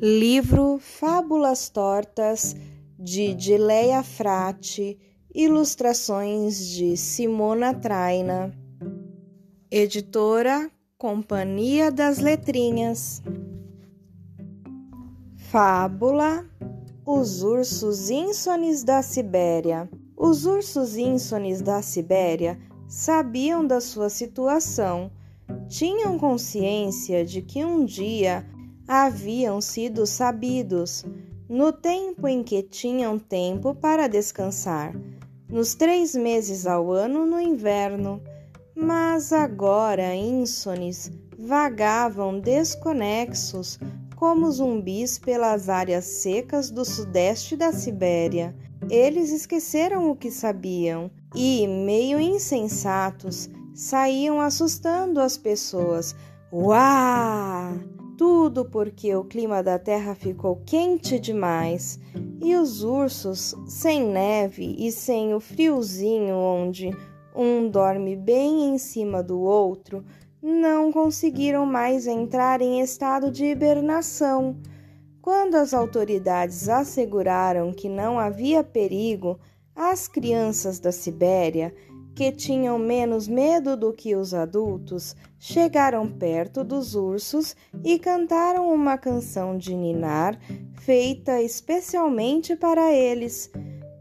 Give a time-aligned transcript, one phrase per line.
[0.00, 2.54] Livro Fábulas Tortas
[2.98, 4.98] de Dileia Frati,
[5.34, 8.52] ilustrações de Simona Traina.
[9.70, 13.22] Editora Companhia das Letrinhas.
[15.34, 16.44] Fábula
[17.06, 19.88] Os ursos insones da Sibéria.
[20.14, 25.10] Os ursos insones da Sibéria sabiam da sua situação.
[25.68, 28.46] Tinham consciência de que um dia
[28.88, 31.04] haviam sido sabidos
[31.48, 34.94] no tempo em que tinham tempo para descansar,
[35.48, 38.20] nos três meses ao ano no inverno,
[38.74, 43.78] mas agora insones vagavam desconexos
[44.16, 48.56] como zumbis pelas áreas secas do sudeste da Sibéria.
[48.90, 56.16] Eles esqueceram o que sabiam e, meio insensatos, saíam assustando as pessoas.
[56.52, 57.74] Uau!
[58.46, 61.98] Tudo porque o clima da terra ficou quente demais
[62.40, 66.96] e os ursos, sem neve e sem o friozinho onde
[67.34, 70.04] um dorme bem em cima do outro,
[70.40, 74.56] não conseguiram mais entrar em estado de hibernação.
[75.20, 79.40] Quando as autoridades asseguraram que não havia perigo,
[79.74, 81.74] as crianças da Sibéria
[82.16, 88.96] que tinham menos medo do que os adultos, chegaram perto dos ursos e cantaram uma
[88.96, 90.40] canção de ninar
[90.80, 93.50] feita especialmente para eles.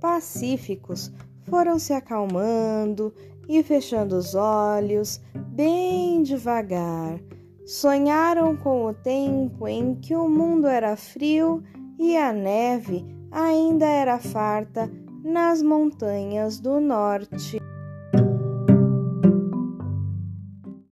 [0.00, 1.10] Pacíficos,
[1.42, 3.12] foram se acalmando
[3.48, 7.18] e fechando os olhos bem devagar.
[7.66, 11.64] Sonharam com o tempo em que o mundo era frio
[11.98, 14.88] e a neve ainda era farta
[15.24, 17.58] nas montanhas do norte.